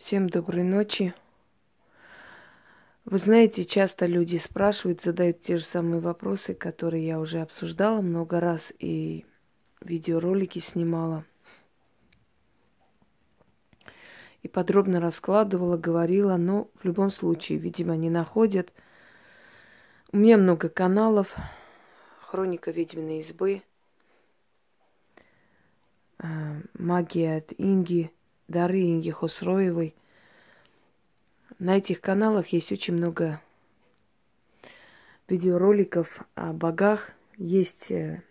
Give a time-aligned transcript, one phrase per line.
[0.00, 1.12] Всем доброй ночи.
[3.04, 8.40] Вы знаете, часто люди спрашивают, задают те же самые вопросы, которые я уже обсуждала много
[8.40, 9.26] раз и
[9.82, 11.26] видеоролики снимала.
[14.42, 18.72] И подробно раскладывала, говорила, но в любом случае, видимо, не находят.
[20.12, 21.36] У меня много каналов.
[22.20, 23.62] Хроника ведьминой избы.
[26.20, 28.10] Э, магия от Инги.
[28.50, 29.94] Дары Инги Хосроевой.
[31.60, 33.40] На этих каналах есть очень много
[35.28, 37.12] видеороликов о богах.
[37.36, 38.24] Есть э,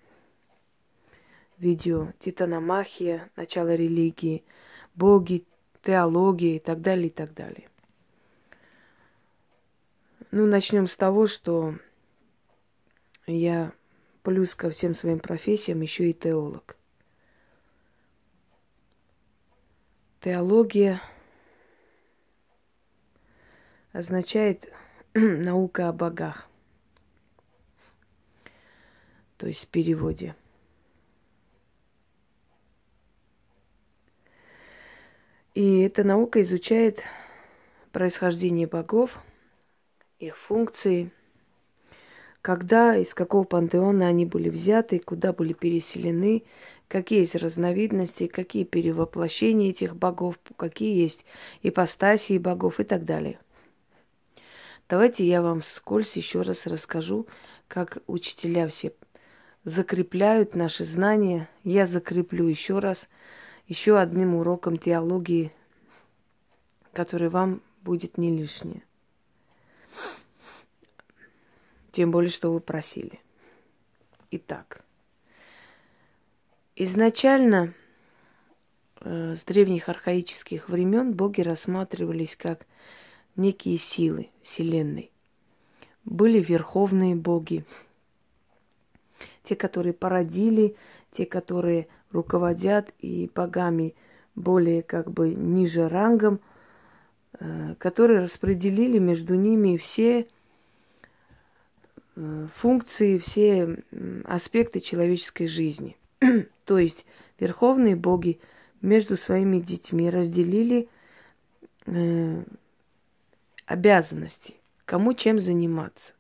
[1.58, 4.44] видео Титаномахия, начало религии,
[4.94, 5.46] боги,
[5.84, 7.70] теология и так далее, и так далее.
[10.32, 11.76] Ну, начнем с того, что
[13.26, 13.72] я
[14.24, 16.76] плюс ко всем своим профессиям еще и теолог.
[20.22, 21.02] Теология
[23.94, 24.70] означает
[25.14, 26.50] наука о богах.
[29.38, 30.36] То есть в переводе.
[35.54, 37.02] И эта наука изучает
[37.94, 39.20] происхождение богов,
[40.20, 41.12] их функции,
[42.42, 46.44] когда, из какого пантеона они были взяты, куда были переселены,
[46.90, 51.24] какие есть разновидности, какие перевоплощения этих богов, какие есть
[51.62, 53.40] ипостасии богов и так далее.
[54.90, 57.28] Давайте я вам скользь еще раз расскажу,
[57.68, 58.92] как учителя все
[59.64, 61.48] закрепляют наши знания.
[61.64, 63.08] Я закреплю еще раз,
[63.68, 65.54] еще одним уроком теологии,
[66.92, 68.82] который вам будет не лишнее.
[71.92, 73.20] Тем более, что вы просили.
[74.32, 74.84] Итак,
[76.80, 77.74] изначально
[79.02, 82.66] э, с древних архаических времен боги рассматривались как
[83.36, 85.12] некие силы Вселенной.
[86.06, 87.66] Были верховные боги,
[89.44, 90.76] те, которые породили,
[91.12, 93.94] те, которые руководят и богами
[94.36, 96.40] более как бы ниже рангом,
[97.40, 100.28] э, которые распределили между ними все
[102.22, 103.78] Э, функции, все
[104.26, 105.96] аспекты человеческой жизни.
[106.66, 107.06] То есть
[107.40, 108.40] верховные боги
[108.82, 110.90] между своими детьми разделили
[111.86, 112.44] э,
[113.66, 116.14] обязанности, кому чем заниматься.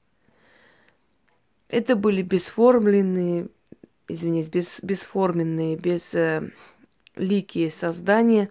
[1.67, 3.49] Это были бесформленные,
[4.07, 8.49] извиняюсь, без, бесформенные, безликие э, создания,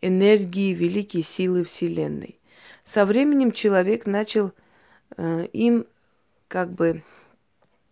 [0.00, 2.38] энергии, великие силы Вселенной.
[2.84, 4.52] Со временем человек начал
[5.16, 5.86] э, им
[6.48, 7.04] как бы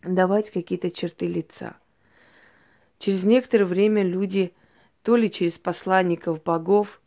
[0.03, 1.77] давать какие-то черты лица.
[2.99, 4.53] Через некоторое время люди
[5.03, 7.01] то ли через посланников богов,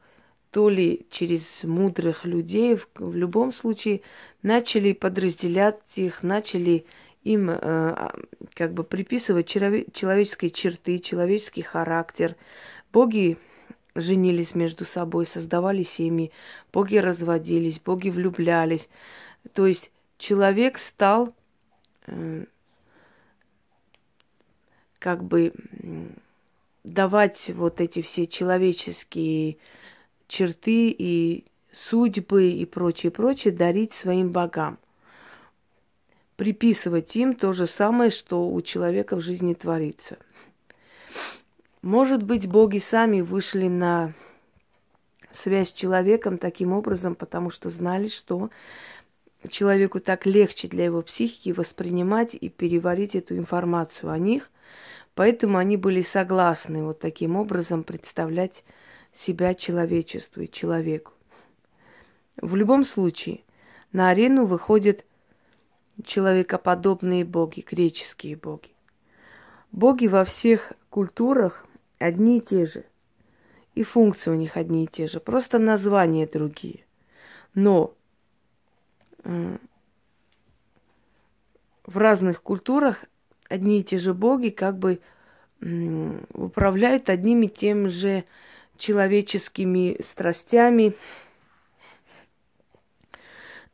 [0.50, 4.01] то ли через мудрых людей, в, в любом случае
[4.41, 6.85] начали подразделять их, начали
[7.24, 8.13] им э, а,
[8.53, 12.35] как бы приписывать человеческие черты, человеческий характер.
[12.91, 13.38] Боги
[13.96, 16.31] женились между собой, создавали семьи,
[16.74, 18.90] боги разводились, боги влюблялись.
[19.53, 21.34] То есть человек стал
[25.01, 25.51] как бы
[26.84, 29.57] давать вот эти все человеческие
[30.28, 34.78] черты и судьбы и прочее, прочее дарить своим богам.
[36.35, 40.17] Приписывать им то же самое, что у человека в жизни творится.
[41.81, 44.13] Может быть, боги сами вышли на
[45.31, 48.51] связь с человеком таким образом, потому что знали, что
[49.50, 54.50] человеку так легче для его психики воспринимать и переварить эту информацию о них.
[55.16, 58.63] Поэтому они были согласны вот таким образом представлять
[59.12, 61.12] себя человечеству и человеку.
[62.38, 63.41] В любом случае,
[63.91, 65.06] на арену выходят
[66.03, 68.69] человекоподобные боги, греческие боги.
[69.72, 71.66] Боги во всех культурах
[72.00, 72.85] одни и те же.
[73.75, 76.86] И функции у них одни и те же, просто названия другие.
[77.54, 77.94] Но
[79.23, 79.57] в
[81.97, 83.06] разных культурах
[83.50, 85.00] одни и те же боги как бы
[86.33, 88.23] управляют одними и тем же
[88.77, 90.95] человеческими страстями,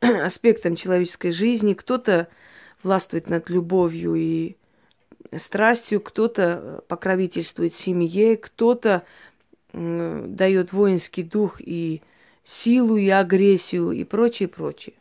[0.00, 1.72] аспектом человеческой жизни.
[1.72, 2.28] Кто-то
[2.82, 4.56] властвует над любовью и
[5.36, 9.04] страстью, кто-то покровительствует семье, кто-то
[9.72, 12.02] дает воинский дух и
[12.44, 14.94] силу, и агрессию, и прочее, прочее.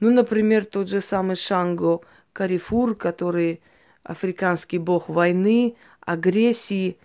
[0.00, 2.00] Ну, например, тот же самый Шанго
[2.32, 3.60] Карифур, который
[4.02, 6.96] африканский бог войны, агрессии,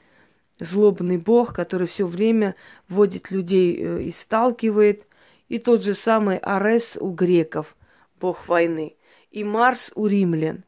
[0.60, 2.56] злобный бог, который все время
[2.88, 5.06] вводит людей э, и сталкивает.
[5.50, 7.76] И тот же самый Арес у греков,
[8.20, 8.96] бог войны.
[9.32, 10.64] И Марс у римлян.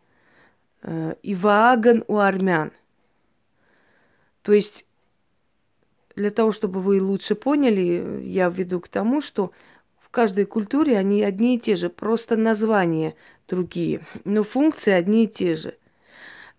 [0.83, 2.71] Э, и Вааган у армян.
[4.41, 4.85] То есть
[6.15, 9.51] для того, чтобы вы лучше поняли, я веду к тому, что
[10.17, 13.13] каждой культуре они одни и те же, просто названия
[13.47, 15.75] другие, но функции одни и те же.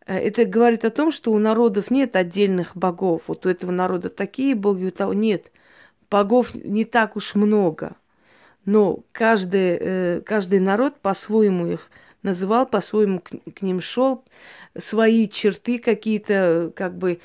[0.06, 3.22] Э, это говорит о том, что у народов нет отдельных богов.
[3.26, 5.50] Вот у этого народа такие боги, у того нет.
[6.08, 7.96] Богов не так уж много.
[8.64, 11.90] Но каждый, э, каждый народ по-своему их
[12.22, 14.22] называл, по-своему к, к ним шел,
[14.78, 17.18] свои черты какие-то как бы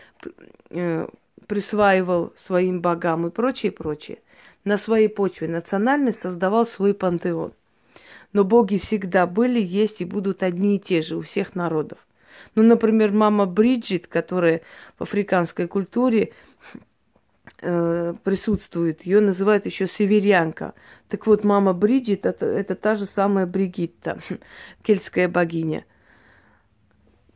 [0.72, 1.08] э,
[1.46, 4.18] присваивал своим богам и прочее, прочее.
[4.63, 7.54] На своей почве национальность создавал свой пантеон.
[8.31, 12.00] Но боги всегда были, есть и будут одни и те же у всех народов.
[12.56, 14.62] Ну, например, мама Бриджит, которая
[14.98, 16.33] в африканской культуре
[17.62, 20.74] э, присутствует, ее называют еще северянка.
[21.10, 24.18] Так вот, мама Бриджит это, это та же самая Бригитта,
[24.81, 25.86] кельтская богиня.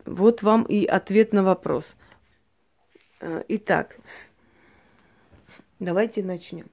[0.04, 1.94] Вот вам и ответ на вопрос–
[3.20, 3.98] Э, итак,
[5.80, 6.70] давайте начнем.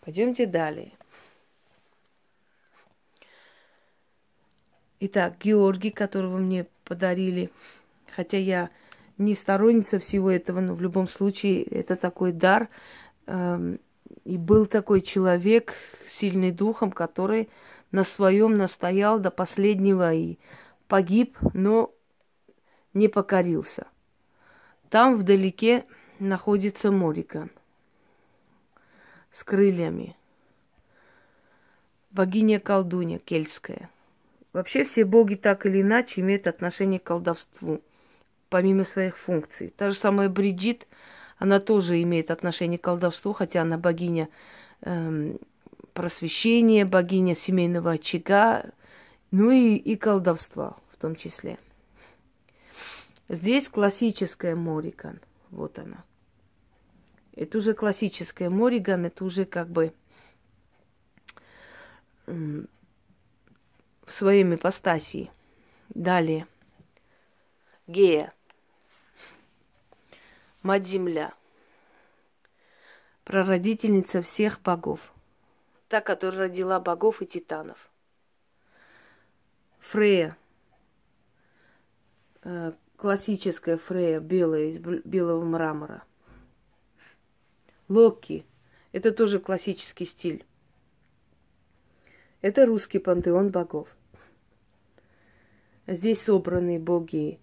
[0.00, 0.92] Пойдемте далее.
[5.00, 7.50] Итак, Георгий, которого мне подарили,
[8.14, 8.68] хотя я
[9.16, 12.68] не сторонница всего этого, но в любом случае это такой дар.
[13.24, 13.80] Эм,
[14.24, 15.72] и был такой человек,
[16.06, 17.48] сильный духом, который
[17.92, 20.36] на своем настоял до последнего и
[20.86, 21.94] погиб, но
[22.92, 23.86] не покорился.
[24.90, 25.86] Там вдалеке
[26.18, 27.48] находится Морика
[29.30, 30.14] с крыльями.
[32.10, 33.88] Богиня-колдунья кельтская–
[34.52, 37.80] Вообще все боги так или иначе имеют отношение к колдовству,
[38.50, 39.72] помимо своих функций.
[39.76, 40.86] Та же самая Бриджит,
[41.38, 44.28] она тоже имеет отношение к колдовству, хотя она богиня
[44.82, 45.38] эм,
[45.94, 48.66] просвещения, богиня семейного очага,
[49.30, 51.58] ну и, и колдовства в том числе.
[53.28, 55.18] Здесь классическая Мориган.
[55.50, 56.04] Вот она.
[57.34, 59.94] Это уже классическая Мориган, это уже как бы
[64.04, 65.30] в своем ипостасии.
[65.88, 66.46] Далее.
[67.86, 68.32] Гея.
[70.62, 71.34] Мать-Земля.
[73.24, 75.12] Прародительница всех богов.
[75.88, 77.90] Та, которая родила богов и титанов.
[79.78, 80.36] Фрея.
[82.42, 86.04] Э, классическая Фрея, белая, из белого мрамора.
[87.88, 88.46] Локи.
[88.92, 90.46] Это тоже классический стиль.
[92.42, 93.88] Это русский пантеон богов.
[95.86, 97.38] Здесь собраны боги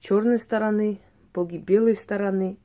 [0.00, 1.00] черной стороны,
[1.32, 2.58] боги белой стороны,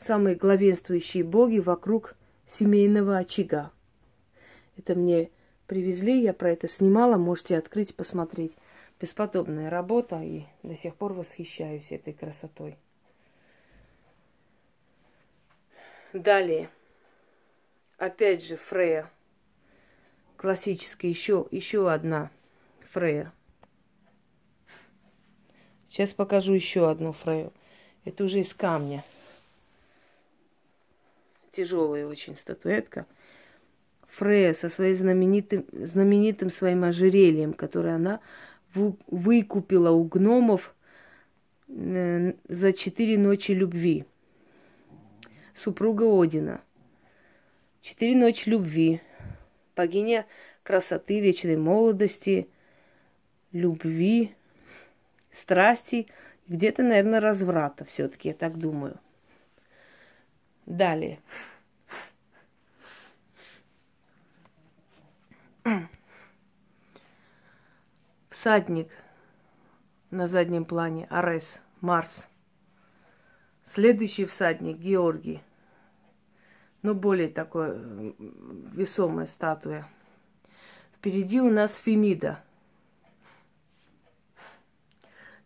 [0.00, 2.16] самые главенствующие боги вокруг
[2.46, 3.70] семейного очага.
[4.76, 5.30] Это мне
[5.68, 8.58] привезли, я про это снимала, можете открыть, посмотреть.
[9.00, 12.78] Бесподобная работа, и до сих пор восхищаюсь этой красотой.
[16.12, 16.68] Далее.
[17.98, 19.10] Опять же, Фрея
[20.44, 22.30] классический, еще, еще одна
[22.90, 23.32] Фрея.
[25.88, 27.50] Сейчас покажу еще одну Фрею.
[28.04, 29.02] Это уже из камня.
[31.52, 33.06] Тяжелая очень статуэтка.
[34.08, 38.20] Фрея со своим знаменитым, знаменитым своим ожерельем, которое она
[38.74, 40.74] выкупила у гномов
[41.68, 44.04] э, за четыре ночи любви.
[45.54, 46.60] Супруга Одина.
[47.80, 49.00] Четыре ночи любви.
[49.76, 50.26] Богиня
[50.62, 52.48] красоты, вечной молодости,
[53.52, 54.34] любви,
[55.30, 56.08] страсти,
[56.46, 58.98] где-то, наверное, разврата все-таки, я так думаю.
[60.66, 61.20] Далее.
[68.30, 68.90] Всадник
[70.10, 72.28] на заднем плане, Арес, Марс.
[73.64, 75.40] Следующий всадник, Георгий.
[76.84, 78.14] Ну, более такой
[78.74, 79.88] весомая статуя.
[80.92, 82.38] Впереди у нас Фемида.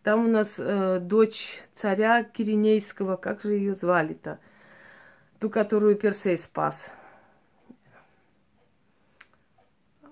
[0.02, 4.40] Там у нас э, дочь царя Киринейского, как же ее звали-то?
[5.38, 6.90] Ту, которую Персей спас.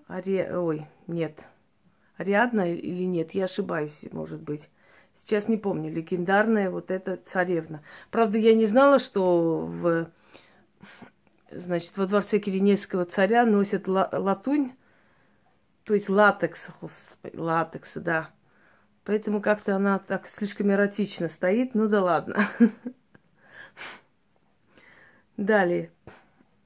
[0.06, 0.48] Ари...
[0.48, 1.42] Ой, нет.
[2.18, 4.70] Ариадна или нет, я ошибаюсь, может быть.
[5.12, 5.92] Сейчас не помню.
[5.92, 7.82] Легендарная вот эта царевна.
[8.12, 10.08] Правда, я не знала, что в,
[11.58, 14.72] значит, во дворце Киринейского царя носят латунь,
[15.84, 18.30] то есть латекс, господи, латекс, да.
[19.04, 21.74] Поэтому как-то она так слишком эротично стоит.
[21.76, 22.48] Ну да ладно.
[25.36, 25.92] Далее.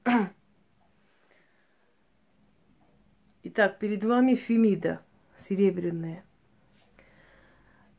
[3.43, 5.01] Итак, перед вами Фемида,
[5.37, 6.23] серебряная.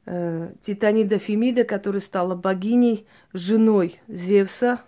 [0.07, 4.81] Э, Титанида Фемида, которая стала богиней, женой Зевса,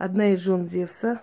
[0.00, 1.22] одна из жен Зевса,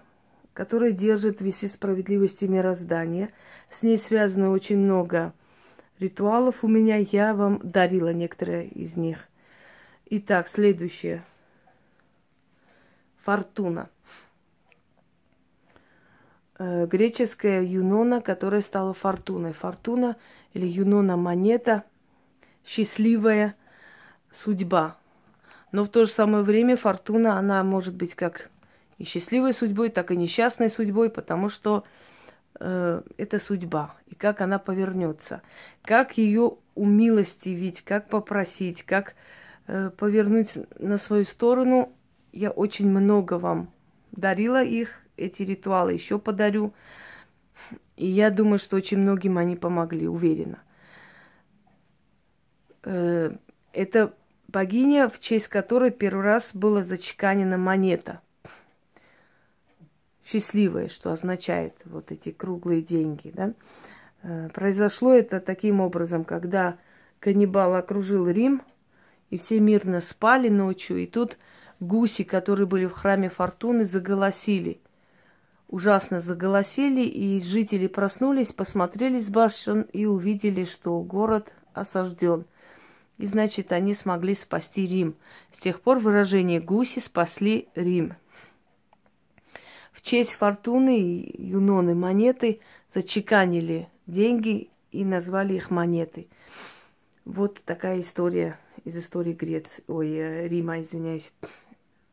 [0.54, 3.32] которая держит весы справедливости мироздания.
[3.70, 5.34] С ней связано очень много
[6.00, 6.98] ритуалов у меня.
[6.98, 9.28] Я вам дарила некоторые из них.
[10.06, 11.26] Итак, следующее.
[13.24, 13.90] Фортуна.
[16.60, 19.54] Э, греческая юнона, которая стала фортуной.
[19.54, 20.16] Фортуна
[20.54, 21.84] или юнона монета–
[22.68, 23.56] счастливая
[24.32, 24.98] судьба.
[25.72, 28.52] Но в то же самое время фортуна, она может быть как
[28.98, 31.84] и счастливой судьбой, так и несчастной судьбой, потому что
[32.60, 35.42] э, это судьба, и как она повернется,
[35.84, 39.16] как ее умилостивить, как попросить, как
[39.68, 40.50] э, повернуть
[40.80, 41.94] на свою сторону.
[42.32, 43.72] Я очень много вам
[44.12, 46.74] дарила их, эти ритуалы, еще подарю.
[47.96, 50.60] И я думаю, что очень многим они помогли, уверена.
[52.84, 53.36] Э,
[53.74, 54.14] это
[54.48, 58.22] богиня, в честь которой первый раз была зачеканена монета–
[60.28, 63.32] счастливое, что означает вот эти круглые деньги.
[63.34, 63.54] Да?
[64.24, 66.78] Э, произошло это таким образом, когда
[67.20, 68.62] каннибал окружил Рим,
[69.30, 71.38] и все мирно спали ночью, и тут
[71.80, 74.80] гуси, которые были в храме Фортуны, заголосили.
[75.70, 82.46] Ужасно заголосили, и жители проснулись, посмотрели с башен и увидели, что город осажден.
[83.18, 85.16] И значит, они смогли спасти Рим.
[85.52, 88.14] С тех пор выражение «гуси спасли Рим»
[89.98, 92.60] в честь фортуны юноны монеты
[92.94, 96.28] зачеканили деньги и назвали их монеты.
[97.26, 101.32] Вот такая история из истории Греции, ой, э, Рима, извиняюсь.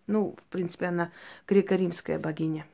[0.07, 1.13] Ну, в принципе, она
[1.47, 2.65] греко-римская богиня.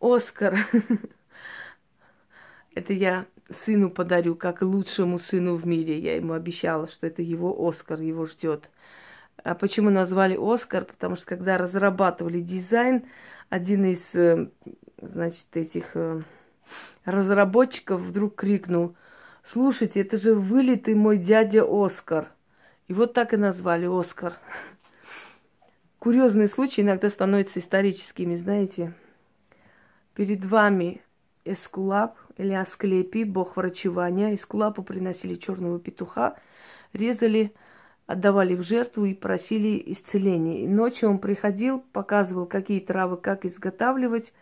[0.00, 0.56] Оскар.
[2.74, 5.98] Это я сыну подарю, как лучшему сыну в мире.
[5.98, 8.70] Я ему обещала, что это его Оскар, его ждет.
[9.44, 10.86] А почему назвали Оскар?
[10.86, 13.04] Потому что когда разрабатывали дизайн,
[13.52, 14.48] один из, э,
[15.02, 16.22] значит, этих э,
[17.04, 18.96] разработчиков вдруг крикнул,
[19.44, 22.32] слушайте, это же вылитый мой дядя Оскар.
[22.88, 24.38] И вот так и назвали Оскар.
[25.98, 28.94] Курьезные случаи иногда становятся историческими, знаете.
[30.14, 31.02] Перед вами
[31.44, 34.34] Эскулап или Асклепий, бог врачевания.
[34.34, 36.38] Эскулапу приносили черного петуха,
[36.94, 37.52] резали
[38.12, 40.64] отдавали в жертву и просили исцеления.
[40.64, 44.32] И ночью он приходил, показывал, какие травы, как изготавливать,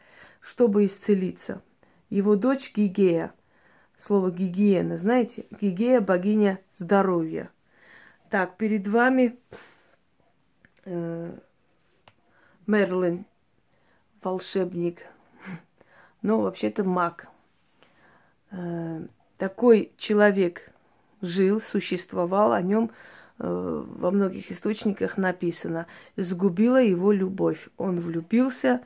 [0.41, 1.63] чтобы исцелиться.
[2.09, 3.33] Его дочь Гигея,
[3.97, 7.51] слово гигиена, знаете, Гигея– богиня здоровья.
[8.31, 9.39] Так, перед вами
[10.85, 11.33] э,
[12.67, 13.27] Мерлин,
[14.23, 15.01] волшебник,
[16.23, 17.29] но вообще-то маг.
[18.51, 19.03] Э,
[19.39, 20.71] такой человек
[21.21, 22.91] жил, существовал, о нем
[23.41, 27.69] во многих источниках написано, сгубила его любовь.
[27.79, 28.83] Он влюбился,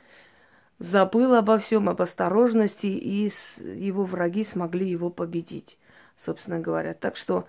[0.79, 5.77] забыл обо всем, об осторожности, и его враги смогли его победить,
[6.17, 6.95] собственно говоря.
[6.95, 7.49] Так что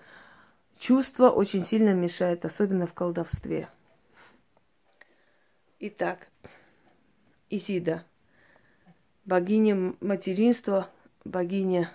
[0.80, 3.68] чувство очень сильно мешает, особенно в колдовстве.
[5.78, 6.26] Итак,
[7.50, 8.04] Исида.
[9.24, 10.90] богиня материнства,
[11.24, 11.92] богиня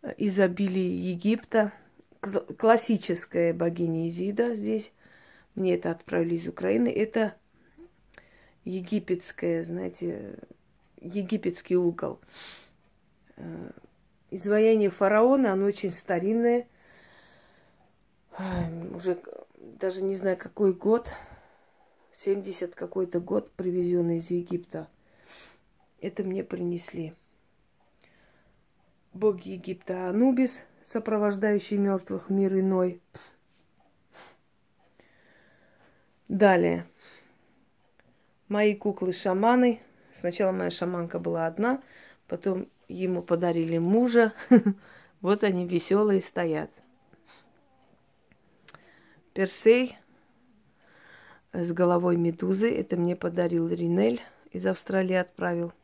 [0.00, 1.72] э, изобилия Египта,
[2.20, 4.92] классическая богиня Изида здесь.
[5.54, 6.88] Мне это отправили из Украины.
[6.88, 7.34] Это
[8.64, 10.38] египетская, знаете,
[11.00, 12.20] египетский угол.
[13.36, 13.70] Э,
[14.30, 16.66] изваяние фараона, оно очень старинное.
[18.94, 19.20] Уже
[19.58, 21.08] даже не знаю, какой год.
[22.12, 24.88] 70 какой-то год, привезенный из Египта.
[26.00, 27.14] Это мне принесли.
[29.12, 33.00] Бог Египта Анубис, сопровождающий мертвых мир иной.
[36.28, 36.86] Далее.
[38.48, 39.80] Мои куклы-шаманы.
[40.18, 41.82] Сначала моя шаманка была одна,
[42.26, 44.32] потом ему подарили мужа.
[45.20, 46.70] Вот они веселые стоят.
[49.34, 49.98] Персей
[51.52, 52.70] с головой медузы.
[52.70, 54.22] Это мне подарил Ринель.
[54.50, 55.74] Из Австралии отправил.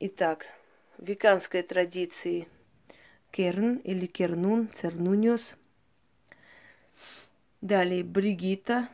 [0.00, 0.46] Итак,
[0.96, 2.48] веканской традиции
[3.30, 5.54] Керн или Кернун, Цернуниус.
[7.60, 8.88] Далее Бригита.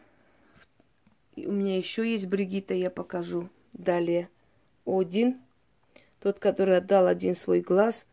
[1.36, 3.48] У меня еще есть Бригита, я покажу.
[3.72, 4.28] Далее
[4.86, 5.40] Один,
[6.20, 8.06] тот, который отдал один свой глаз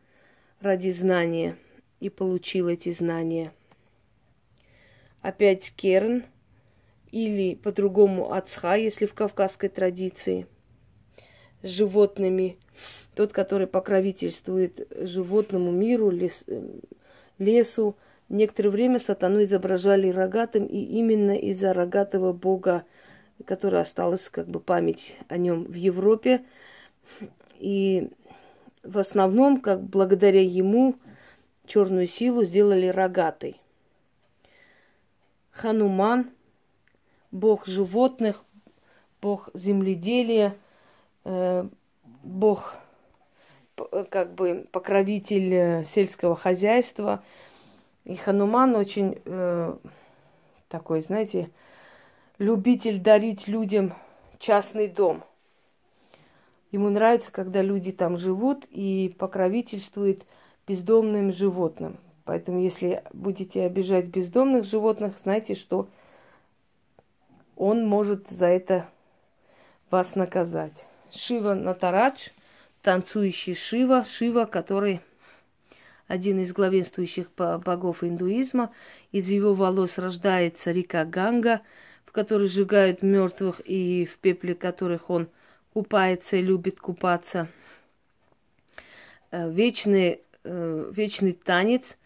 [0.59, 1.57] ради знания
[1.99, 3.53] и получил эти знания.
[5.21, 6.23] Опять Керн–
[7.11, 10.47] или по-другому ацха, если в кавказской традиции,
[11.61, 12.57] с животными.
[13.15, 16.61] Тот, который покровительствует животному миру, лес, э,
[17.37, 17.95] лесу.
[18.29, 22.85] Некоторое время сатану изображали рогатым, и именно из-за рогатого бога,
[23.45, 26.43] который осталась как бы память о нем в Европе.
[27.59, 28.09] И
[28.83, 30.95] в основном, как благодаря ему,
[31.65, 33.57] черную силу сделали рогатой.
[35.51, 36.29] Хануман–
[37.31, 38.43] бог животных,
[39.21, 40.55] бог земледелия,
[41.23, 42.75] бог
[44.09, 47.23] как бы покровитель э, сельского хозяйства.
[48.03, 49.75] И Хануман очень э,
[50.69, 51.49] такой, знаете,
[52.37, 53.93] любитель дарить людям
[54.39, 55.23] частный дом.
[56.71, 60.25] Ему нравится, когда люди там живут и покровительствует
[60.67, 61.97] бездомным животным.
[62.23, 65.89] Поэтому, если будете обижать бездомных животных, знайте, что
[67.57, 68.87] он может за это
[69.89, 70.87] вас наказать.
[71.11, 72.29] Шива Натарадж,
[72.81, 75.01] танцующий Шива, Шива, который
[76.07, 78.73] один из главенствующих богов индуизма.
[79.11, 81.61] Из его волос рождается река Ганга,
[82.05, 85.29] в которой сжигают мертвых и в пепле которых он
[85.73, 87.47] купается и любит купаться.
[89.31, 91.97] Э, вечный, э, вечный танец,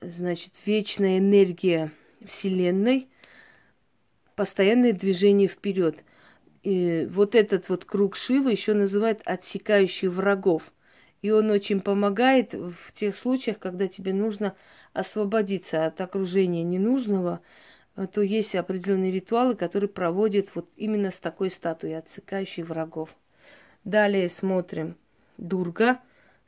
[0.00, 1.90] значит, вечная энергия
[2.24, 3.08] Вселенной–
[4.38, 6.04] постоянное движение вперед.
[6.62, 10.72] И вот этот вот круг Шивы еще называют отсекающий врагов.
[11.22, 14.54] И он очень помогает в тех случаях, когда тебе нужно
[14.92, 17.40] освободиться от окружения ненужного,
[18.12, 23.10] то есть определенные ритуалы, которые проводят вот именно с такой статуей, отсекающей врагов.
[23.82, 24.96] Далее смотрим
[25.36, 25.98] Дурга,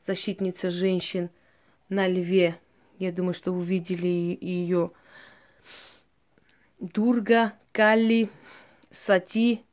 [0.05, 1.29] защитница женщин
[1.89, 2.57] на льве.
[2.99, 4.91] Я думаю, что увидели ее.
[6.79, 8.29] Дурга, Калли,
[8.91, 9.63] Сати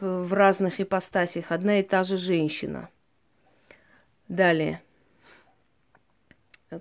[0.00, 1.52] в разных ипостасях.
[1.52, 2.88] Одна и та же женщина.
[4.28, 4.82] Далее.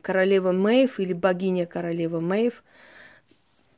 [0.02, 2.64] Королева Мэйв или богиня королева Мэйв,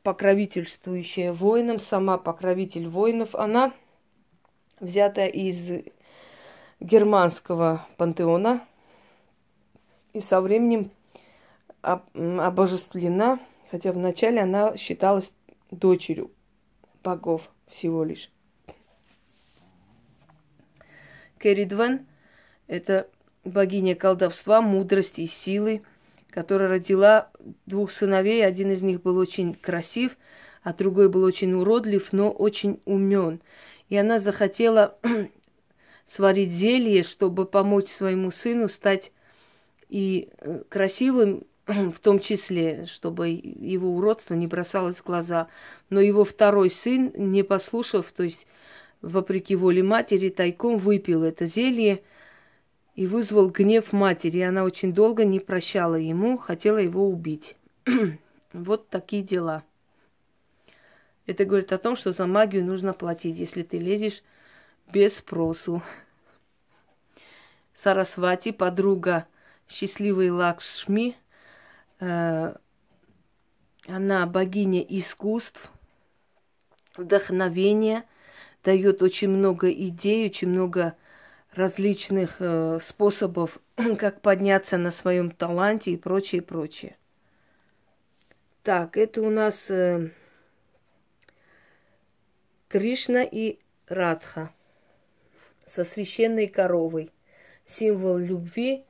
[0.02, 3.72] покровительствующая воинам, сама покровитель воинов, она
[4.80, 5.70] взята из
[6.80, 8.66] германского пантеона
[10.12, 10.90] и со временем
[11.82, 13.38] обожествлена,
[13.70, 15.32] хотя вначале она считалась
[15.70, 16.30] дочерью
[17.02, 18.30] богов всего лишь.
[21.38, 22.06] Керидван–
[22.66, 23.08] это
[23.44, 25.82] богиня колдовства, мудрости и силы,
[26.30, 27.30] которая родила
[27.66, 28.44] двух сыновей.
[28.44, 30.16] Один из них был очень красив,
[30.62, 33.40] а другой был очень уродлив, но очень умен.
[33.88, 34.98] И она захотела
[36.06, 39.12] сварить зелье, чтобы помочь своему сыну стать
[39.88, 45.48] и э, красивым, в том числе, чтобы его уродство не бросалось в глаза.
[45.88, 48.46] Но его второй сын, не послушав, то есть
[49.02, 52.02] вопреки воле матери, тайком выпил это зелье
[52.94, 54.40] и вызвал гнев матери.
[54.40, 57.56] Она очень долго не прощала ему, хотела его убить.
[58.52, 59.62] вот такие дела.
[61.26, 64.22] Это говорит о том, что за магию нужно платить, если ты лезешь
[64.92, 65.82] без спросу.
[67.74, 69.26] Сарасвати, подруга
[69.68, 71.16] счастливой Лакшми–
[72.00, 72.54] Э,
[73.86, 75.70] она богиня искусств,
[76.96, 78.04] вдохновения,
[78.68, 80.94] дает очень много идей, очень много
[81.54, 83.58] различных э, способов,
[83.98, 86.98] как подняться на своем таланте и прочее, прочее.
[88.64, 90.10] Так, это у нас э,
[92.68, 94.52] Кришна и Радха
[95.66, 97.10] со священной коровой.
[97.66, 98.84] Символ любви,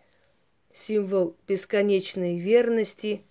[0.73, 3.23] символ бесконечной верности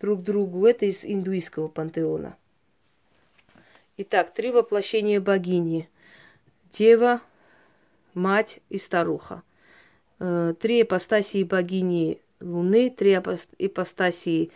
[0.00, 0.66] друг другу.
[0.66, 2.36] Это из индуистского пантеона.
[3.98, 5.88] Итак, три воплощения богини.
[6.70, 7.22] Дева,
[8.12, 9.42] мать и старуха.
[10.18, 14.50] Э, три ипостасии богини Луны, три ипостасии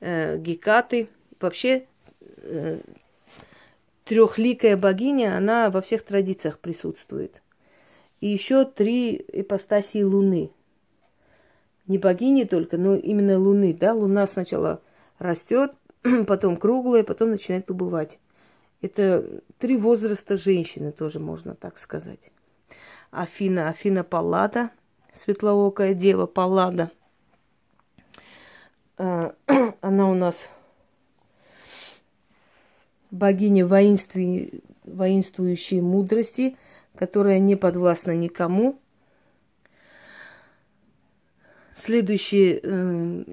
[0.00, 1.08] э, Гекаты.
[1.40, 1.86] Вообще
[2.36, 2.80] э,
[4.04, 7.40] трехликая богиня, она во всех традициях присутствует.
[8.20, 10.50] И еще три ипостасии Луны.
[11.86, 13.72] Не богини только, но именно Луны.
[13.72, 13.94] Да?
[13.94, 14.82] Луна сначала
[15.18, 15.72] растет,
[16.26, 18.18] потом круглая, потом начинает убывать.
[18.82, 22.30] Это три возраста женщины, тоже можно так сказать.
[23.12, 24.70] Афина, Афина Паллада,
[25.12, 26.90] светлоокая дева Паллада.
[28.98, 29.34] А,
[29.80, 30.48] она у нас
[33.12, 36.56] богиня воинствующей, воинствующей мудрости,
[36.96, 38.80] которая не подвластна никому.
[41.76, 43.24] Следующий э,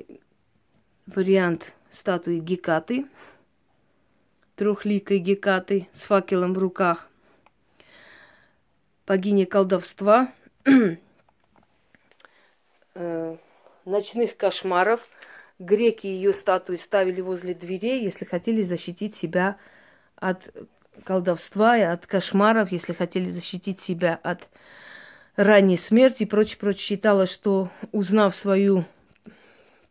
[1.08, 3.06] вариант статуи Гекаты,
[4.60, 7.10] трехликой Гекаты с факелом в руках,
[9.08, 10.32] богиня колдовства,
[12.94, 13.38] э,
[13.86, 15.08] ночных кошмаров–
[15.60, 19.58] Греки ее статуи ставили возле дверей, если хотели защитить себя
[20.16, 20.54] от
[21.04, 24.48] колдовства и от кошмаров, если хотели защитить себя от
[25.36, 26.88] ранней смерти и прочее, прочее.
[26.88, 28.86] Считалось, что узнав свою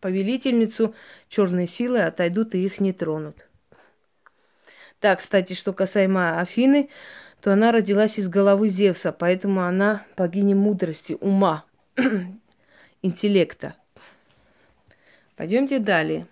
[0.00, 0.94] повелительницу,
[1.28, 3.47] черные силы отойдут и их не тронут.
[5.00, 6.88] Так, кстати, что касаемо Афины,
[7.40, 11.64] то она родилась из головы Зевса, поэтому она богиня мудрости, ума,
[13.02, 13.76] интеллекта.
[15.37, 16.26] Пойдемте далее.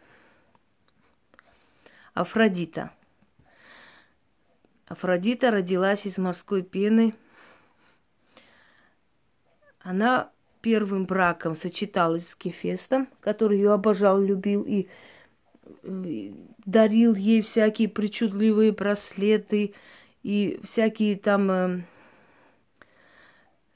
[2.12, 2.90] Афродита.
[4.88, 7.14] Афродита родилась из морской пены.
[9.80, 14.88] Она первым браком сочеталась с Кефестом, который ее обожал, любил и
[15.82, 19.74] дарил ей всякие причудливые браслеты
[20.22, 21.80] и всякие там, э,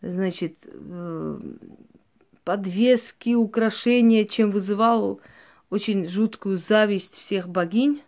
[0.03, 1.41] значит, э,
[2.45, 5.21] подвески, украшения, чем вызывал
[5.71, 8.03] очень жуткую зависть всех богинь.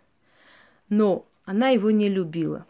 [0.89, 2.65] Но она его не любила.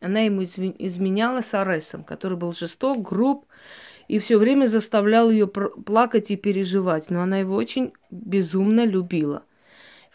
[0.00, 3.46] Она ему изменяла с Аресом, который был жесток, груб,
[4.08, 7.10] и все время заставлял ее плакать и переживать.
[7.10, 9.44] Но она его очень безумно любила.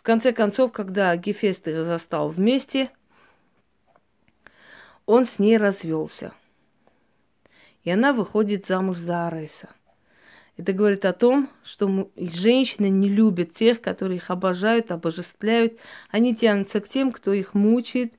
[0.08, 2.92] Конце концов, когда Гефест их застал вместе,
[5.06, 6.32] он с ней развелся.
[7.84, 9.68] И она выходит замуж за Ареса.
[10.56, 15.78] Это говорит о том, что женщины не любят тех, которые их обожают, обожествляют.
[16.10, 18.14] Они тянутся к тем, кто их мучает,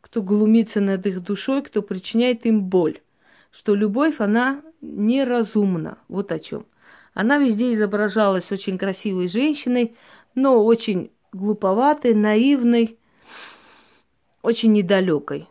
[0.00, 3.02] кто глумится над их душой, кто причиняет им боль.
[3.50, 5.98] Что любовь, она неразумна.
[6.08, 6.64] Вот о чем.
[7.12, 9.94] Она везде изображалась очень красивой женщиной,
[10.34, 12.98] но очень глуповатой, наивной,
[14.42, 15.48] очень недалекой.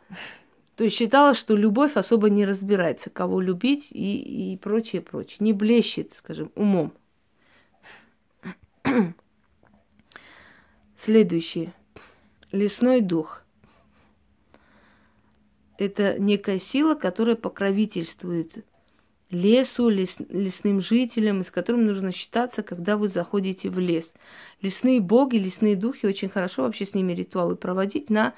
[0.75, 5.37] То есть считала, что любовь особо не разбирается, кого любить и, и прочее, прочее.
[5.39, 6.93] Не блещет, скажем, умом.
[10.95, 11.73] Следующее.
[12.51, 13.43] Лесной дух.
[15.77, 18.65] Это некая сила, которая покровительствует
[19.33, 24.13] лесу, лес, лесным жителям, с которым нужно считаться, когда вы заходите в лес.
[24.61, 28.33] Лесные боги, лесные духи, очень хорошо вообще с ними ритуалы проводить на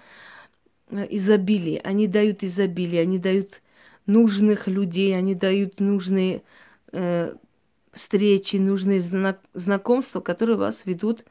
[0.89, 1.79] Э, изобилие.
[1.81, 3.62] Они дают изобилие, они дают
[4.05, 6.43] нужных людей, они дают нужные
[6.91, 7.36] э,
[7.91, 11.25] встречи, нужные знак, знакомства, которые вас ведут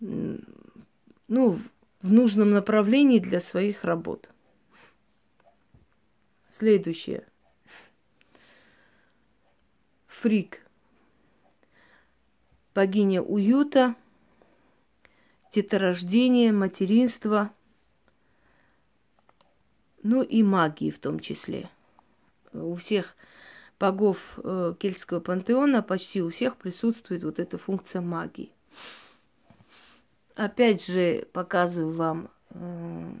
[0.00, 1.58] ну,
[2.02, 4.28] в нужном направлении для своих работ.
[6.50, 7.24] Следующее.
[10.24, 10.62] Фрик.
[12.74, 13.94] Богиня уюта,
[15.52, 17.52] деторождения, материнства–
[20.02, 21.68] ну и магии в том числе.
[22.54, 23.16] У всех
[23.80, 28.50] богов э, кельтского пантеона почти у всех присутствует вот эта функция магии.
[30.36, 33.12] Опять же показываю вам, э,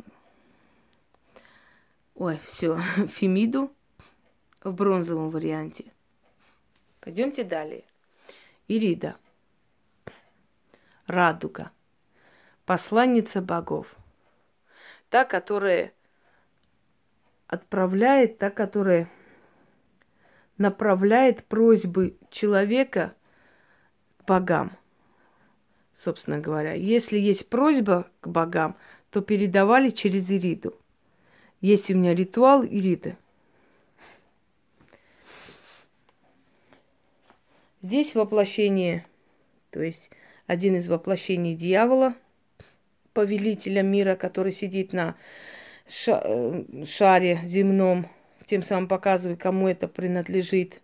[2.14, 3.70] ой, все, Фемиду
[4.62, 5.93] в бронзовом варианте.
[7.04, 7.84] Пойдемте далее.
[8.66, 9.16] Ирида.
[11.06, 11.70] Радуга.
[12.64, 13.94] Посланница богов.
[15.10, 15.92] Та, которая
[17.46, 19.10] отправляет та, которая
[20.56, 23.14] направляет просьбы человека
[24.16, 24.72] к богам.
[25.98, 28.78] Собственно говоря, если есть просьба к богам,
[29.10, 30.74] то передавали через Ириду.
[31.60, 33.18] Есть у меня ритуал Ириды.
[37.84, 39.04] Здесь воплощение,
[39.68, 40.10] то есть
[40.46, 42.14] один из воплощений дьявола,
[43.12, 45.16] повелителя мира, который сидит на
[46.06, 48.06] э, шаре земном,
[48.46, 50.80] тем самым показывая, кому это принадлежит.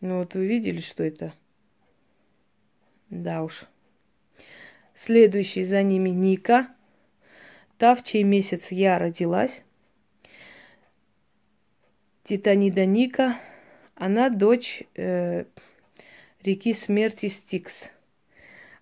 [0.00, 1.32] Ну вот вы видели, что это?
[3.10, 3.66] Да уж.
[4.92, 6.66] Следующий за ними Ника,
[7.78, 9.62] та, в чей месяц я родилась.
[12.24, 13.38] Титанида Ника,
[14.02, 15.44] она дочь э,
[16.42, 17.88] реки смерти Стикс.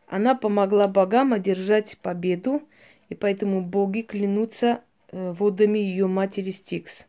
[0.06, 2.62] Она помогла богам одержать победу,
[3.10, 4.80] и поэтому боги клянутся
[5.12, 7.06] э, водами ее матери Стикс,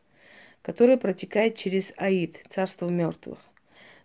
[0.62, 3.40] которая протекает через Аид, царство мертвых.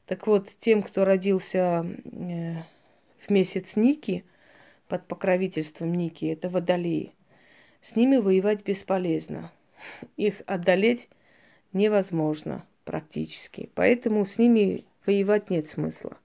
[0.06, 2.62] Так вот, тем, кто родился э,
[3.18, 4.24] в месяц Ники,
[4.86, 7.12] под покровительством Ники, это водолеи,
[7.82, 9.50] с ними воевать бесполезно.
[10.16, 11.08] Их одолеть
[11.72, 13.68] невозможно практически.
[13.75, 16.16] Поэтому с ними воевать нет смысла.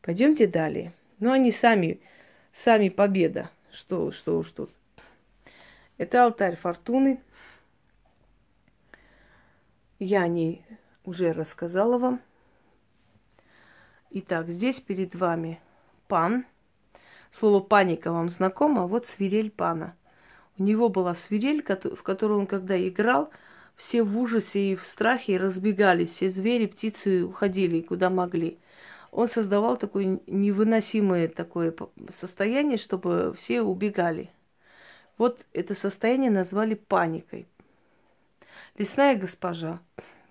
[0.00, 0.92] Пойдемте далее.
[1.18, 2.00] Но они сами,
[2.54, 3.50] сами победа.
[3.70, 4.70] Что, что уж тут.
[5.98, 7.20] Это алтарь фортуны.
[9.98, 10.64] Я о ней
[11.04, 12.20] уже рассказала вам.
[14.10, 15.60] Итак, здесь перед вами
[16.06, 16.46] пан.
[17.30, 19.96] Слово паника вам знакомо, а вот свирель пана.
[20.58, 23.30] У него была свирель, в которую он когда играл,
[23.76, 28.58] все в ужасе и в страхе разбегались, все звери, птицы уходили куда могли
[29.16, 31.74] он создавал такое невыносимое такое
[32.14, 34.28] состояние, чтобы все убегали.
[35.16, 37.46] Вот это состояние назвали паникой.
[38.76, 39.80] Лесная госпожа,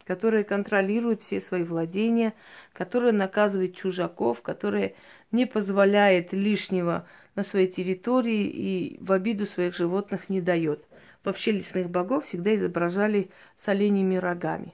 [0.06, 2.36] которая контролирует все свои владения,
[2.74, 4.94] которая наказывает чужаков, которая
[5.32, 10.86] не позволяет лишнего на своей территории и в обиду своих животных не дает.
[11.26, 14.74] Вообще лесных богов всегда изображали с оленями рогами.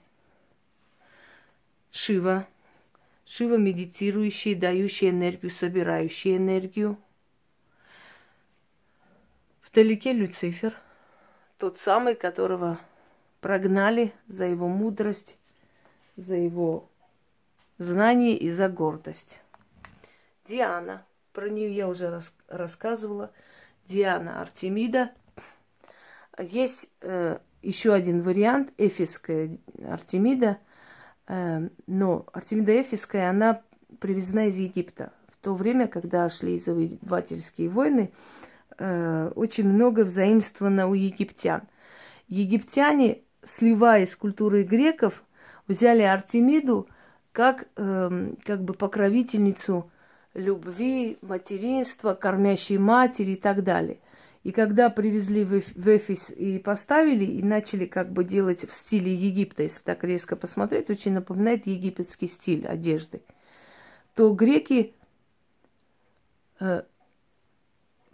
[1.91, 2.45] Шива
[3.25, 6.97] Шива медитирующий, дающий энергию, собирающий энергию.
[9.65, 10.75] Вдалеке Люцифер,
[11.57, 12.77] тот самый, которого
[13.39, 15.37] прогнали за его мудрость,
[16.17, 16.89] за его
[17.77, 19.39] знание и за гордость.
[20.43, 23.31] Диана, про нее я уже рас- рассказывала.
[23.85, 25.13] Диана Артемида.
[26.39, 30.57] Есть э, еще один вариант, эфисская Артемида–
[31.31, 33.61] Эм, но Артемида Эфиская, она
[33.99, 35.13] привезена из Египта.
[35.29, 38.11] В то время, когда шли завоевательские войны,
[38.77, 41.61] э, очень много взаимствовано у египтян.
[42.27, 45.23] Египтяне, сливаясь с культурой греков,
[45.69, 46.89] взяли Артемиду
[47.31, 49.89] как, эм, как бы покровительницу
[50.33, 53.99] любви, материнства, кормящей матери и так далее–
[54.43, 59.63] и когда привезли в Эфис и поставили, и начали как бы делать в стиле Египта,
[59.63, 63.21] если так резко посмотреть, очень напоминает египетский стиль одежды,
[64.15, 64.95] то греки
[66.59, 66.81] э,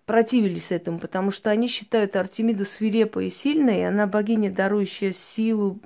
[0.05, 5.79] противились этому, потому что они считают Артемиду свирепой и сильной, и она богиня, дарующая силу,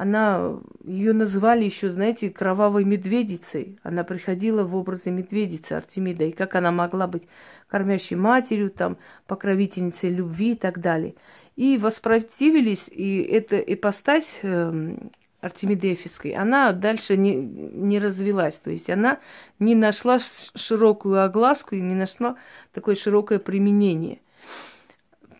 [0.00, 3.78] она, ее называли еще, знаете, кровавой медведицей.
[3.82, 6.24] Она приходила в образе медведицы Артемида.
[6.24, 7.24] И как она могла быть
[7.68, 11.16] кормящей матерью, там, покровительницей любви и так далее.
[11.56, 14.96] И воспротивились, и эта ипостась э,
[15.42, 18.54] Артемиды Эфиской, она дальше не, не развилась.
[18.54, 19.18] То есть она
[19.58, 22.36] не нашла широкую огласку и не нашла
[22.72, 24.20] такое широкое применение.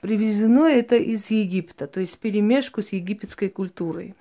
[0.03, 4.15] Привезено это из Египта, то есть перемешку с египетской культурой.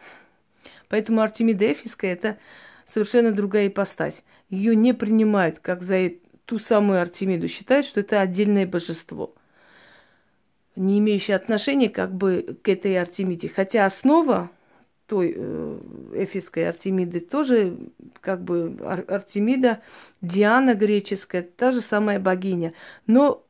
[0.90, 2.38] Поэтому Артемида Эфиская– это
[2.86, 4.24] совершенно другая ипостась.
[4.50, 6.12] Ее не принимают как за
[6.46, 9.36] ту самую Артемиду, считают, что это отдельное божество,
[10.76, 13.50] не имеющее отношения как бы к этой Артемиде.
[13.50, 14.50] Хотя основа
[15.06, 15.80] той э,
[16.16, 17.78] эфисской Артемиды тоже
[18.22, 19.82] как бы Ар- Артемида,
[20.22, 22.74] Диана греческая, та же самая богиня.
[23.06, 23.46] Но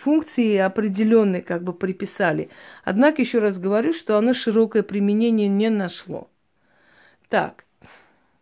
[0.00, 2.50] функции определенные как бы приписали.
[2.84, 6.28] Однако еще раз говорю, что оно широкое применение не нашло.
[7.32, 7.64] Так,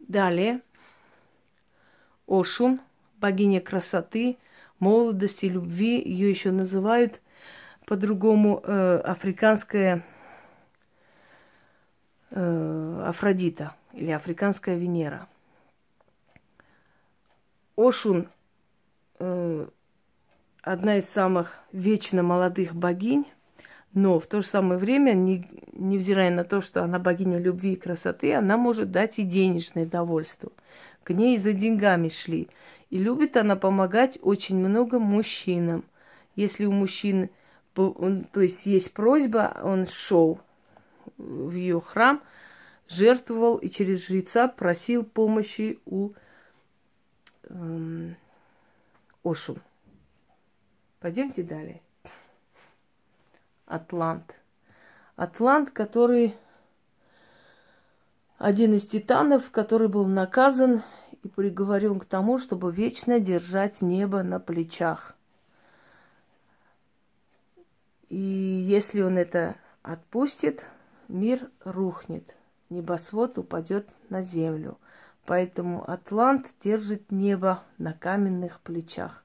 [0.01, 0.63] далее.
[2.27, 2.81] Ошун,
[3.21, 4.37] богиня красоты,
[4.81, 6.03] молодости, любви.
[6.03, 7.21] Ее еще называют
[7.87, 10.03] по-другому э, африканская
[12.31, 15.29] э, Афродита или африканская Венера.
[17.77, 18.29] Ошун
[19.21, 19.69] э,
[20.63, 23.29] одна из самых вечно молодых богинь,
[23.93, 27.77] Но в то же самое время, не, невзирая на то, что она богиня любви и
[27.77, 30.53] красоты, она может дать и денежное довольство.
[31.03, 32.49] К ней за деньгами шли.
[32.91, 35.85] И любит она помогать очень много мужчинам.
[36.37, 37.31] Если у мужчин,
[37.75, 40.41] то есть есть просьба, он шел
[41.17, 42.23] в ее храм,
[42.89, 46.13] жертвовал и через жреца просил помощи у
[47.49, 48.17] эм,
[49.25, 49.59] Ошу.
[51.01, 51.81] Пойдемте далее.
[53.71, 54.35] Атлант.
[55.15, 56.35] Атлант, который
[58.37, 60.83] один из титанов, который был наказан
[61.23, 65.15] и приговорен к тому, чтобы вечно держать небо на плечах.
[68.09, 70.67] И если он это отпустит,
[71.07, 72.35] мир рухнет,
[72.71, 74.79] небосвод упадет на землю.
[75.27, 79.25] Поэтому Атлант держит небо на каменных плечах.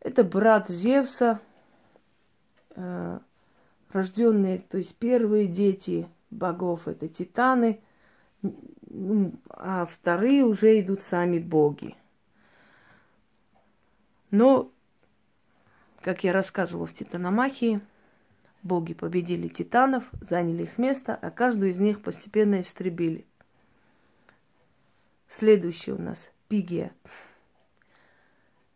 [0.00, 1.40] Это брат Зевса,
[2.76, 3.18] э,
[3.90, 7.80] рожденные, то есть первые дети богов это титаны,
[9.50, 11.96] а вторые уже идут сами боги.
[14.30, 14.70] Но,
[16.00, 17.80] как я рассказывала в Титаномахии,
[18.62, 23.24] боги победили титанов, заняли их место, а каждую из них постепенно истребили.
[25.28, 26.92] Следующий у нас Пигия,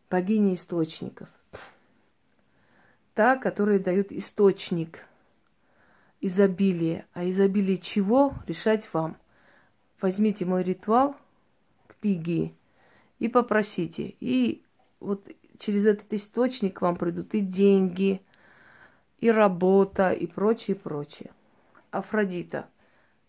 [0.09, 1.29] богиня источников
[3.21, 5.05] та, которая дает источник
[6.23, 7.05] изобилия.
[7.13, 9.19] А изобилие чего решать вам.
[10.01, 11.15] Возьмите мой ритуал
[11.87, 12.55] к пиги
[13.19, 14.15] и попросите.
[14.21, 14.63] И
[15.01, 15.29] вот
[15.59, 18.23] через этот источник вам придут и деньги,
[19.19, 21.31] и работа, и прочее, прочее.
[21.91, 22.71] Афродита.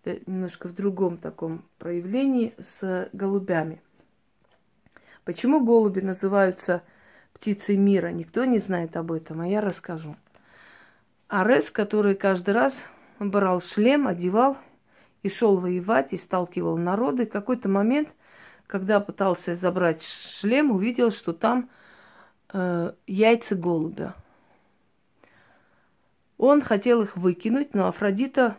[0.06, 3.82] Немножко в другом таком проявлении с голубями.
[5.26, 6.82] Почему голуби называются
[7.42, 8.10] птицей мира.
[8.10, 10.16] Никто не знает об этом, а я расскажу.
[11.28, 12.76] Арес, который каждый раз
[13.20, 14.58] брал шлем, одевал
[15.24, 18.10] и шел воевать, и сталкивал народы, в какой-то момент,
[18.68, 21.68] когда пытался забрать шлем, увидел, что там
[22.54, 24.14] э, яйца голубя.
[26.38, 28.56] Он хотел их выкинуть, но Афродита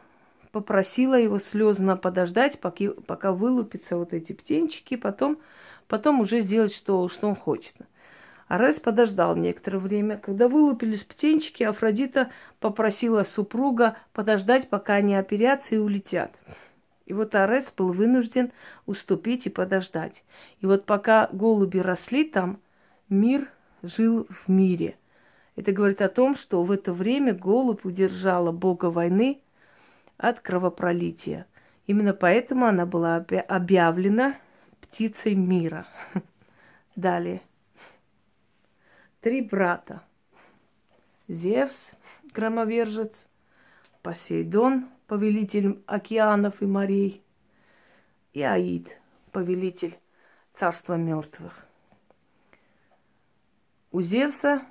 [0.51, 5.38] попросила его слезно подождать, пока, пока вылупятся вот эти птенчики, потом,
[5.87, 7.77] потом уже сделать, что, что он хочет.
[8.53, 10.19] Арес подождал некоторое время.
[10.19, 16.31] Когда вылупились птенчики, Афродита попросила супруга подождать, пока они оперятся и улетят.
[17.07, 18.53] И вот Арес был вынужден
[18.85, 20.23] уступить и подождать.
[20.61, 22.61] И вот пока голуби росли там,
[23.09, 23.49] мир
[23.83, 24.97] жил в мире.
[25.57, 29.41] Это говорит о том, что в это время голубь удержала бога войны
[30.19, 31.47] от кровопролития.
[31.87, 34.35] Именно поэтому она была объявлена
[34.83, 35.87] птицей мира.
[36.97, 37.41] Далее
[39.23, 40.03] три брата.
[41.29, 41.93] Зевс,
[42.35, 43.27] громовержец,
[44.03, 47.23] Посейдон, повелитель океанов и морей,
[48.33, 48.99] и Аид,
[49.31, 49.97] повелитель
[50.53, 51.65] царства мертвых.
[53.93, 54.63] У Зевса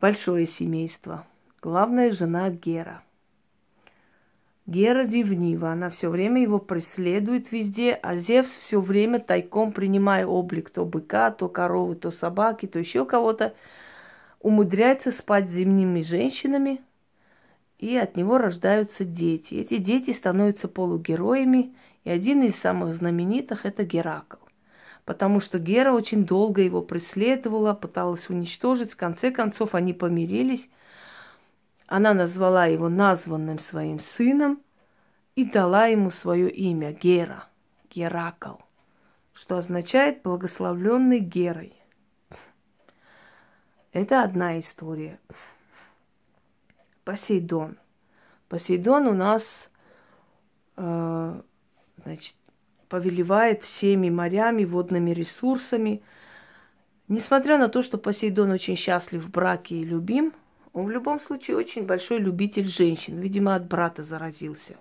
[0.00, 1.26] большое семейство.
[1.60, 3.02] Главная жена Гера–
[4.68, 10.68] Гера ревнива, она все время его преследует везде, а Зевс все время тайком, принимая облик
[10.68, 13.54] то быка, то коровы, то собаки, то еще кого-то,
[14.40, 16.82] умудряется спать с зимними женщинами,
[17.78, 19.54] и от него рождаются дети.
[19.54, 24.36] Эти дети становятся полугероями, и один из самых знаменитых– это Геракл.
[25.06, 28.92] Потому что Гера очень долго его преследовала, пыталась уничтожить.
[28.92, 30.68] В конце концов, они помирились–
[31.88, 34.62] она назвала его названным своим сыном
[35.34, 37.48] и дала ему свое имя Гера,
[37.90, 38.56] Геракл,
[39.32, 41.72] что означает благословленный Герой.
[43.92, 45.18] Это одна история.
[47.04, 47.78] Посейдон.
[48.50, 49.70] Посейдон у нас
[50.76, 51.40] э,
[52.04, 52.36] значит,
[52.90, 56.02] повелевает всеми морями, водными ресурсами.
[57.08, 60.34] Несмотря на то, что Посейдон очень счастлив в браке и любим–
[60.72, 63.18] он в любом случае очень большой любитель женщин.
[63.18, 64.76] Видимо, от брата заразился.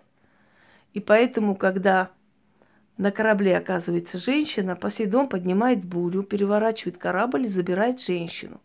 [0.93, 2.09] И поэтому, когда
[2.97, 8.59] на корабле оказывается женщина, Посейдон поднимает бурю, переворачивает корабль и забирает женщину.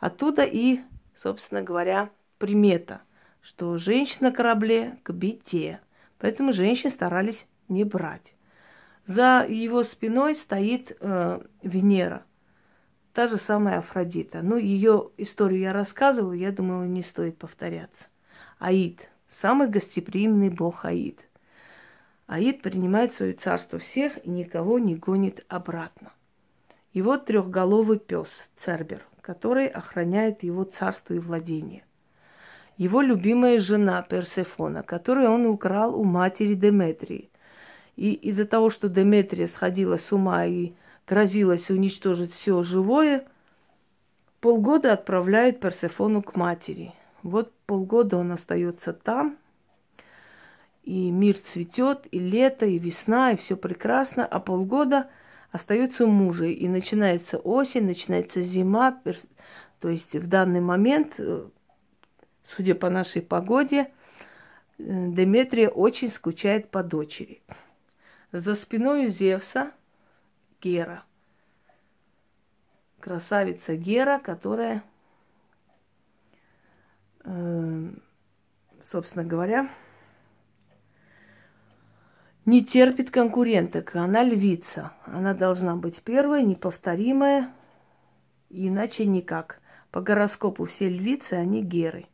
[0.00, 0.80] Оттуда и,
[1.16, 3.02] собственно говоря, примета,
[3.40, 5.80] что женщина на корабле к бите.
[6.18, 8.34] Поэтому женщин старались не брать.
[9.06, 12.24] За его спиной стоит э, Венера–
[13.12, 14.40] Та же самая Афродита.
[14.42, 18.06] Ну, ее историю я рассказывала, я думаю, не стоит повторяться.
[18.58, 19.08] Аид.
[19.28, 21.20] Самый гостеприимный бог Аид.
[22.26, 26.12] Аид принимает свое царство всех и никого не гонит обратно.
[26.94, 31.84] Вот трехголовый пес, Цербер, который охраняет его царство и владение.
[32.76, 37.30] Его любимая жена Персефона, которую он украл у матери Деметрии.
[37.96, 40.72] И из-за того, что Деметрия сходила с ума и
[41.06, 43.26] грозилась уничтожить все живое,
[44.40, 46.92] полгода отправляют Персефону к матери.
[47.22, 49.36] Вот полгода он остается там,
[50.82, 55.10] и мир цветет, и лето, и весна, и все прекрасно, а полгода
[55.52, 59.00] остается у мужа, и начинается осень, начинается зима,
[59.80, 61.48] то есть в данный момент, э,
[62.54, 63.88] судя по нашей погоде, э,
[64.78, 67.42] Деметрия очень скучает по дочери.
[68.32, 69.72] За спиной Зевса
[70.60, 71.04] Гера.
[73.00, 74.82] Красавица Гера, которая,
[77.24, 77.90] э,
[78.90, 79.70] собственно говоря,
[82.44, 83.94] не терпит конкуренток.
[83.96, 84.92] Она львица.
[85.06, 87.52] Она должна быть первая, неповторимая,
[88.50, 89.60] иначе никак.
[89.90, 92.06] По гороскопу все львицы, они геры.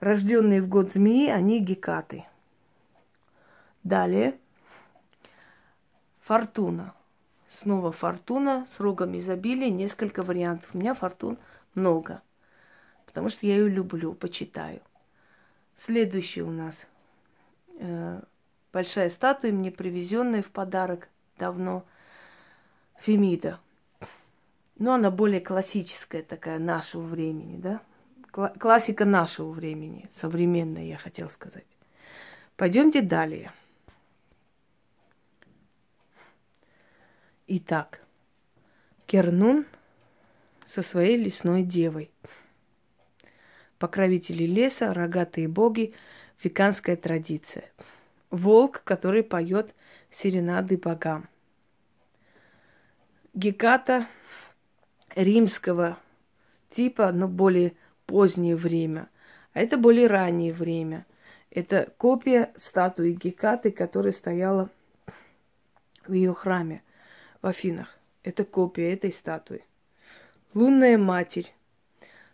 [0.00, 2.24] Рожденные в год змеи, они гекаты.
[3.82, 4.38] Далее.
[6.26, 6.92] Фортуна.
[7.48, 10.68] Снова фортуна с рогом изобилия, несколько вариантов.
[10.74, 11.38] У меня фортун
[11.74, 12.20] много,
[13.06, 14.80] потому что я ее люблю, почитаю.
[15.76, 16.88] Следующий у нас–
[17.78, 18.20] э,
[18.72, 21.08] большая статуя, мне привезенная в подарок
[21.38, 21.84] давно,
[23.02, 23.60] Фемида.
[24.78, 27.80] Но она более классическая такая нашего времени, да?
[28.32, 31.66] Кла- классика нашего времени, современная, я хотел сказать.
[32.56, 33.52] Пойдемте далее.
[37.48, 38.00] Итак,
[39.06, 39.66] Кернун
[40.66, 42.10] со своей лесной девой.
[43.78, 45.94] Покровители леса, рогатые боги–
[46.42, 47.70] веканская традиция.
[48.30, 49.76] Волк, который поет
[50.10, 51.28] серенады богам.
[53.32, 54.08] Геката
[55.14, 55.98] римского
[56.70, 57.74] типа, но более
[58.06, 59.08] позднее время.
[59.52, 61.06] А это более раннее время.
[61.52, 64.68] Это копия статуи Гекаты, которая стояла
[66.08, 66.82] в ее храме
[67.46, 67.96] в Афинах.
[68.24, 69.64] Это копия этой статуи.
[70.52, 71.54] Лунная матерь.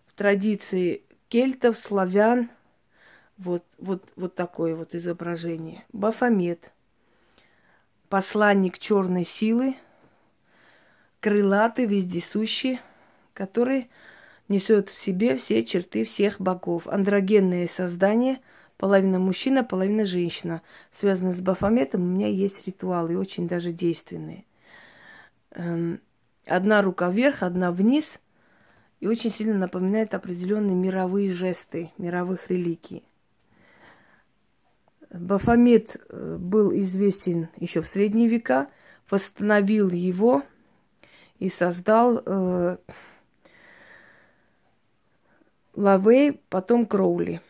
[0.06, 2.48] В традиции кельтов, славян–
[3.36, 5.84] вот, вот, вот такое вот изображение.
[5.92, 6.72] Бафомет.
[8.08, 9.74] Посланник черной силы,
[11.20, 12.80] крылатый, вездесущий,
[13.34, 13.90] который
[14.48, 16.86] несет в себе все черты всех богов.
[16.86, 18.40] Андрогенное создание,
[18.78, 20.62] половина мужчина, половина женщина.
[20.90, 24.46] Связанные с Бафометом у меня есть ритуалы, очень даже действенные.
[25.54, 26.00] Эм,
[26.46, 28.20] одна рука вверх, одна вниз,
[29.00, 33.04] и очень сильно напоминает определенные мировые жесты, мировых религий.
[35.10, 38.70] Бафомет э, был известен еще в средние века,
[39.10, 40.42] восстановил его
[41.38, 42.78] и создал э,
[45.74, 47.42] Лавей, потом Кроули,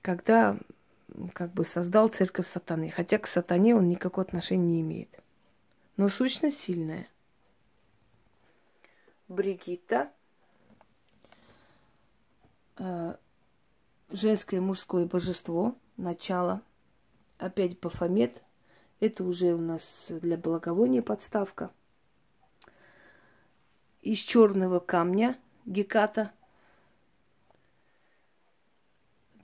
[0.00, 0.56] когда
[1.34, 2.90] как бы создал церковь сатаны.
[2.90, 5.10] Хотя к сатане он никакого отношения не имеет.
[5.96, 7.08] Но сущность сильная.
[9.28, 10.10] Бригитта.
[12.76, 13.14] Э,
[14.10, 16.62] женское и мужское божество, начало–
[17.38, 18.42] Опять Бафомет.
[18.98, 21.70] Это уже у нас для благовония подставка.
[24.02, 26.32] Из черного камня геката.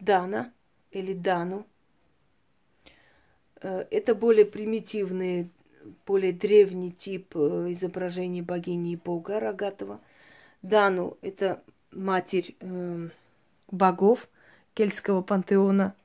[0.00, 0.52] Дана
[0.90, 1.66] или Дану.
[3.62, 5.50] Э, это более примитивный,
[6.06, 10.00] более древний тип э, изображения богини и бога рогатого.
[10.62, 11.62] Дану– это
[11.92, 13.08] матерь э,
[13.70, 14.28] богов
[14.74, 15.94] кельтского пантеона–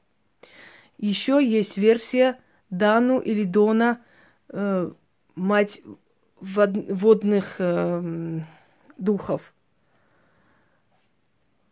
[1.00, 2.38] еще есть версия
[2.70, 4.02] Дану или Дона,
[4.50, 4.92] э,
[5.36, 5.82] мать
[6.42, 8.42] вод, водных э,
[8.98, 9.54] духов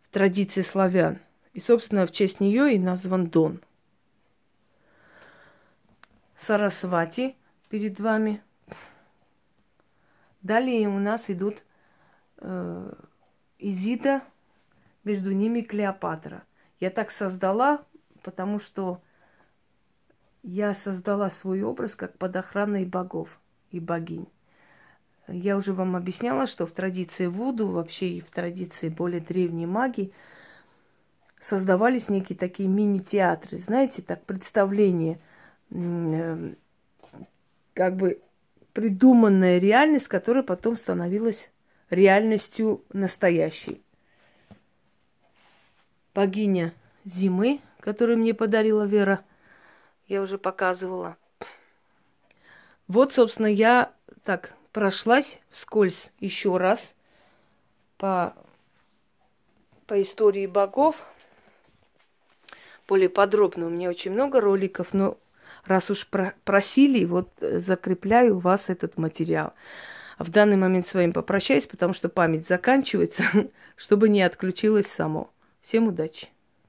[0.02, 1.18] в традиции славян.
[1.52, 3.60] И, собственно, в честь нее и назван Дон.
[6.38, 7.36] Сарасвати
[7.68, 8.42] перед вами.
[10.42, 11.62] Далее у нас идут
[12.38, 12.92] э,
[13.58, 14.22] Изида,
[15.04, 16.44] между ними Клеопатра.
[16.80, 17.84] Я так создала,
[18.22, 19.02] потому что
[20.42, 23.40] я создала свой образ как под охраной богов
[23.70, 24.28] и богинь.
[25.26, 30.12] Я уже вам объясняла, что в традиции Вуду, вообще и в традиции более древней магии,
[31.40, 35.20] создавались некие такие мини-театры, знаете, так, представление,
[35.70, 36.54] э,
[37.78, 38.20] как бы
[38.74, 41.50] придуманная реальность, которая потом становилась
[41.88, 43.80] реальностью настоящей.
[46.14, 46.74] Богиня
[47.06, 49.24] зимы, которую мне подарила Вера–
[50.08, 51.16] я уже показывала.
[52.88, 53.92] Вот, собственно, я
[54.24, 56.94] так прошлась вскользь еще раз
[57.98, 58.34] по,
[59.86, 60.96] по истории богов.
[62.88, 63.66] Более подробно.
[63.66, 65.18] У меня очень много роликов, но
[65.68, 69.52] раз уж про- просили, вот закрепляю у вас этот материал.
[70.16, 73.24] А в данный момент с вами попрощаюсь, потому что память заканчивается,
[73.76, 75.32] чтобы не отключилось само.
[75.60, 76.28] Всем удачи!